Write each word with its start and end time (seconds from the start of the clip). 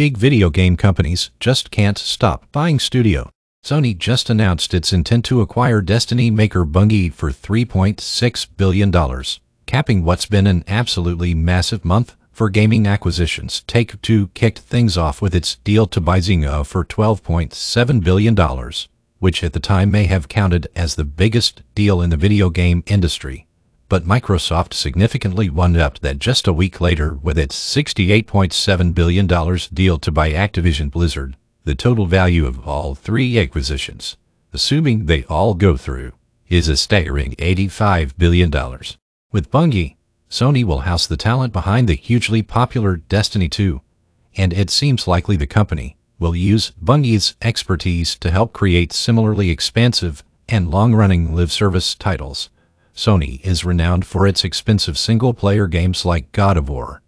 big 0.00 0.16
video 0.16 0.48
game 0.48 0.78
companies 0.78 1.30
just 1.40 1.70
can't 1.70 1.98
stop 1.98 2.50
buying 2.52 2.78
studio. 2.78 3.28
Sony 3.62 3.94
just 3.94 4.30
announced 4.30 4.72
its 4.72 4.94
intent 4.94 5.26
to 5.26 5.42
acquire 5.42 5.82
Destiny 5.82 6.30
maker 6.30 6.64
Bungie 6.64 7.12
for 7.12 7.30
$3.6 7.30 8.46
billion, 8.56 8.90
capping 9.66 10.02
what's 10.02 10.24
been 10.24 10.46
an 10.46 10.64
absolutely 10.66 11.34
massive 11.34 11.84
month 11.84 12.16
for 12.32 12.48
gaming 12.48 12.86
acquisitions. 12.86 13.62
Take-Two 13.66 14.28
kicked 14.28 14.60
things 14.60 14.96
off 14.96 15.20
with 15.20 15.34
its 15.34 15.56
deal 15.56 15.84
to 15.88 16.00
buy 16.00 16.20
Zynga 16.20 16.64
for 16.64 16.82
$12.7 16.82 18.02
billion, 18.02 18.34
which 19.18 19.44
at 19.44 19.52
the 19.52 19.60
time 19.60 19.90
may 19.90 20.06
have 20.06 20.28
counted 20.28 20.66
as 20.74 20.94
the 20.94 21.04
biggest 21.04 21.60
deal 21.74 22.00
in 22.00 22.08
the 22.08 22.16
video 22.16 22.48
game 22.48 22.82
industry 22.86 23.46
but 23.90 24.06
Microsoft 24.06 24.72
significantly 24.72 25.50
one-upped 25.50 26.00
that 26.00 26.20
just 26.20 26.46
a 26.46 26.52
week 26.52 26.80
later 26.80 27.14
with 27.14 27.36
its 27.36 27.58
$68.7 27.74 28.94
billion 28.94 29.26
deal 29.74 29.98
to 29.98 30.12
buy 30.12 30.30
Activision 30.30 30.92
Blizzard, 30.92 31.36
the 31.64 31.74
total 31.74 32.06
value 32.06 32.46
of 32.46 32.64
all 32.66 32.94
three 32.94 33.36
acquisitions, 33.36 34.16
assuming 34.52 35.06
they 35.06 35.24
all 35.24 35.54
go 35.54 35.76
through, 35.76 36.12
is 36.48 36.68
a 36.68 36.76
staggering 36.76 37.32
$85 37.32 38.16
billion. 38.16 38.48
With 39.32 39.50
Bungie, 39.50 39.96
Sony 40.30 40.62
will 40.62 40.80
house 40.80 41.08
the 41.08 41.16
talent 41.16 41.52
behind 41.52 41.88
the 41.88 41.96
hugely 41.96 42.42
popular 42.42 42.96
Destiny 42.96 43.48
2, 43.48 43.80
and 44.36 44.52
it 44.52 44.70
seems 44.70 45.08
likely 45.08 45.36
the 45.36 45.48
company 45.48 45.96
will 46.20 46.36
use 46.36 46.70
Bungie's 46.80 47.34
expertise 47.42 48.14
to 48.18 48.30
help 48.30 48.52
create 48.52 48.92
similarly 48.92 49.50
expansive 49.50 50.22
and 50.48 50.70
long-running 50.70 51.34
live 51.34 51.50
service 51.50 51.96
titles 51.96 52.50
Sony 53.00 53.40
is 53.40 53.64
renowned 53.64 54.04
for 54.04 54.26
its 54.26 54.44
expensive 54.44 54.98
single-player 54.98 55.66
games 55.68 56.04
like 56.04 56.30
God 56.32 56.58
of 56.58 56.68
War, 56.68 57.00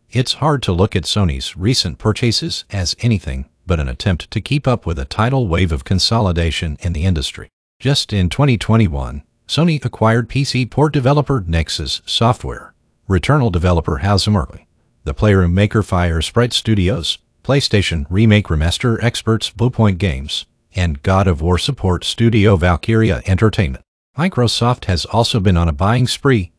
It's 0.09 0.41
hard 0.41 0.63
to 0.63 0.71
look 0.71 0.95
at 0.95 1.03
Sony's 1.03 1.55
recent 1.55 1.99
purchases 1.99 2.65
as 2.71 2.95
anything 3.01 3.49
but 3.67 3.79
an 3.79 3.87
attempt 3.87 4.31
to 4.31 4.41
keep 4.41 4.67
up 4.67 4.83
with 4.83 4.97
a 4.97 5.05
tidal 5.05 5.47
wave 5.47 5.71
of 5.71 5.83
consolidation 5.83 6.79
in 6.81 6.93
the 6.93 7.05
industry. 7.05 7.49
Just 7.79 8.11
in 8.11 8.29
2021, 8.29 9.21
Sony 9.47 9.85
acquired 9.85 10.27
PC 10.27 10.67
port 10.67 10.91
developer 10.91 11.41
Nixxes 11.41 12.01
Software, 12.09 12.73
Returnal 13.07 13.51
developer 13.51 13.99
Housemarque, 14.01 14.65
the 15.03 15.13
Playroom 15.13 15.53
maker 15.53 15.83
Firesprite 15.83 16.53
Studios, 16.53 17.19
PlayStation 17.43 18.05
Remake 18.09 18.47
Remaster 18.47 19.01
experts 19.03 19.49
Bluepoint 19.49 19.97
Games, 19.97 20.45
and 20.75 21.01
God 21.03 21.27
of 21.27 21.41
War 21.41 21.57
support 21.57 22.03
studio 22.03 22.55
Valkyrie 22.55 23.11
Entertainment. 23.11 23.83
Microsoft 24.17 24.85
has 24.85 25.05
also 25.05 25.39
been 25.39 25.57
on 25.57 25.69
a 25.69 25.73
buying 25.73 26.07
spree, 26.07 26.51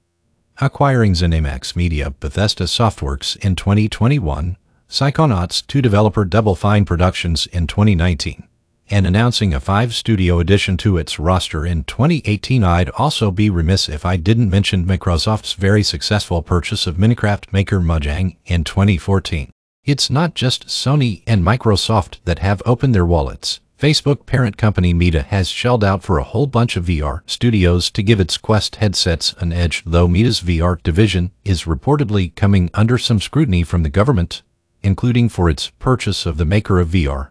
acquiring 0.61 1.12
ZeniMax 1.12 1.77
Media 1.77 2.11
Bethesda 2.11 2.64
Softworks 2.64 3.36
in 3.45 3.56
2021, 3.56 4.56
Psychonauts 4.89 5.67
2 5.67 5.81
developer 5.81 6.25
Double 6.25 6.55
Fine 6.55 6.84
Productions 6.84 7.47
in 7.47 7.67
2019, 7.67 8.48
and 8.91 9.07
announcing 9.07 9.55
a 9.55 9.61
five-studio 9.61 10.41
addition 10.41 10.77
to 10.79 10.97
its 10.97 11.18
roster 11.18 11.64
in 11.64 11.85
2018. 11.85 12.64
I'd 12.64 12.91
also 12.91 13.30
be 13.30 13.48
remiss 13.48 13.89
if 13.89 14.05
I 14.05 14.17
didn't 14.17 14.51
mention 14.51 14.85
Microsoft's 14.85 15.52
very 15.52 15.83
successful 15.83 16.42
purchase 16.42 16.86
of 16.86 16.97
Minecraft 16.97 17.52
maker 17.52 17.80
Mojang 17.80 18.36
in 18.47 18.64
2014. 18.64 19.51
It's 19.85 20.11
not 20.11 20.35
just 20.35 20.67
Sony 20.67 21.23
and 21.27 21.42
Microsoft 21.42 22.18
that 22.24 22.41
have 22.41 22.63
opened 22.67 22.95
their 22.95 23.07
wallets. 23.07 23.61
Facebook 23.79 24.27
parent 24.27 24.58
company 24.58 24.92
Meta 24.92 25.23
has 25.23 25.48
shelled 25.48 25.83
out 25.83 26.02
for 26.02 26.18
a 26.18 26.23
whole 26.23 26.46
bunch 26.46 26.77
of 26.77 26.85
VR 26.85 27.23
studios 27.24 27.91
to 27.92 28.02
give 28.02 28.20
its 28.20 28.36
Quest 28.36 28.77
headsets 28.77 29.35
an 29.39 29.55
edge, 29.55 29.83
though 29.86 30.07
Meta's 30.07 30.42
VR 30.42 30.83
division 30.83 31.30
is 31.46 31.64
reportedly 31.64 32.35
coming 32.36 32.68
under 32.74 32.98
some 32.98 33.20
scrutiny 33.20 33.63
from 33.63 33.83
the 33.83 33.89
government, 33.89 34.42
including 34.83 35.30
for 35.30 35.48
its 35.48 35.70
purchase 35.79 36.27
of 36.27 36.36
the 36.36 36.45
maker 36.45 36.79
of 36.79 36.91
VR. 36.91 37.30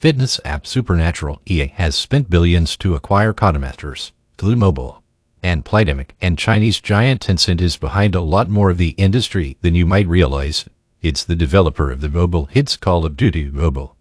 Fitness 0.00 0.40
app 0.46 0.66
Supernatural 0.66 1.42
EA 1.44 1.66
has 1.74 1.94
spent 1.94 2.30
billions 2.30 2.76
to 2.78 2.94
acquire 2.94 3.34
Codemasters, 3.34 4.12
Glu 4.38 4.56
Mobile, 4.56 5.02
and 5.42 5.62
Playdemic, 5.64 6.12
and 6.22 6.38
Chinese 6.38 6.80
giant 6.80 7.20
Tencent 7.20 7.60
is 7.60 7.76
behind 7.76 8.14
a 8.14 8.22
lot 8.22 8.48
more 8.48 8.70
of 8.70 8.78
the 8.78 8.94
industry 8.96 9.58
than 9.60 9.74
you 9.74 9.84
might 9.84 10.08
realize. 10.08 10.64
It's 11.06 11.22
the 11.22 11.36
developer 11.36 11.92
of 11.92 12.00
the 12.00 12.08
mobile 12.08 12.46
hits 12.46 12.76
Call 12.76 13.06
of 13.06 13.16
Duty 13.16 13.48
Mobile, 13.48 13.94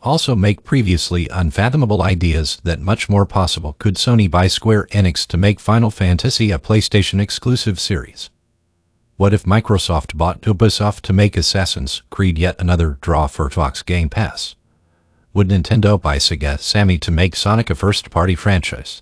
also 0.03 0.36
make 0.36 0.66
previously 0.66 1.30
unfathomable 1.30 2.02
ideas 2.02 2.59
that 2.64 2.80
much 2.80 3.08
more 3.09 3.25
possible 3.25 3.74
could 3.80 3.96
Sony 3.96 4.30
buy 4.30 4.47
Square 4.47 4.88
Enix 4.88 5.25
to 5.28 5.38
make 5.38 5.59
Final 5.59 5.90
Fantasy 5.90 6.52
a 6.52 6.59
PlayStation 6.59 7.22
exclusive 7.22 7.80
series. 7.80 8.30
What 9.16 9.34
if 9.34 9.44
Microsoft 9.44 10.18
bought 10.18 10.41
Ubisoft 10.41 11.02
to 11.02 11.14
make 11.14 11.38
Assassin's 11.38 12.02
Creed 12.09 12.38
yet 12.38 12.59
another 12.59 12.97
draw 13.00 13.28
for 13.28 13.50
Xbox 13.50 13.86
Game 13.86 14.09
Pass? 14.09 14.56
Would 15.34 15.47
Nintendo 15.47 16.00
buy 16.00 16.18
Sega 16.18 16.59
Sammy 16.59 16.97
to 17.00 17.09
make 17.09 17.35
Sonic 17.35 17.70
a 17.70 17.75
first-party 17.75 18.35
franchise? 18.35 19.02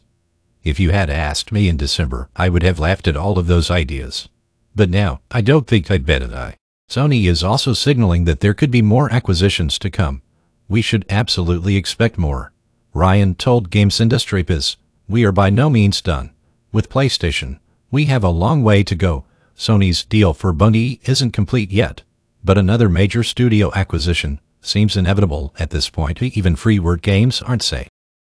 If 0.64 0.80
you 0.80 0.92
had 0.92 1.10
asked 1.10 1.52
me 1.52 1.68
in 1.68 1.78
December, 1.78 2.30
I 2.36 2.48
would 2.50 2.62
have 2.62 2.80
laughed 2.80 3.08
at 3.08 3.18
all 3.18 3.40
of 3.40 3.48
those 3.48 3.72
ideas. 3.72 4.30
But 4.76 4.92
now, 4.92 5.22
I 5.32 5.42
don't 5.42 5.66
think 5.66 5.90
I'd 5.90 6.06
bet 6.06 6.22
an 6.22 6.36
eye. 6.36 6.58
Sony 6.88 7.26
is 7.26 7.44
also 7.44 7.74
signaling 7.74 8.26
that 8.26 8.42
there 8.42 8.54
could 8.54 8.70
be 8.70 8.82
more 8.82 9.12
acquisitions 9.12 9.80
to 9.80 9.90
come, 9.90 10.22
we 10.72 10.82
should 10.82 11.06
absolutely 11.10 11.76
expect 11.76 12.18
more. 12.18 12.54
Ryan 12.94 13.36
told 13.36 13.70
Games 13.70 14.00
Industry 14.00 14.42
Biz, 14.42 14.78
we 15.06 15.26
are 15.26 15.34
by 15.34 15.50
no 15.50 15.70
means 15.70 16.00
done. 16.02 16.32
With 16.72 16.90
PlayStation, 16.90 17.60
we 17.92 18.06
have 18.06 18.24
a 18.24 18.30
long 18.30 18.64
way 18.64 18.82
to 18.84 18.96
go. 18.96 19.26
Sony's 19.54 20.06
deal 20.06 20.34
for 20.34 20.54
Bungie 20.54 21.02
isn't 21.04 21.34
complete 21.34 21.72
yet, 21.72 22.04
but 22.42 22.58
another 22.58 22.88
major 22.88 23.22
studio 23.22 23.70
acquisition 23.76 24.40
seems 24.62 24.96
inevitable 24.96 25.54
at 25.60 25.72
this 25.72 25.90
point. 25.90 26.24
Even 26.24 26.56
Freeword 26.56 27.02
Games 27.02 27.42
aren't 27.42 27.64
safe. 27.64 27.90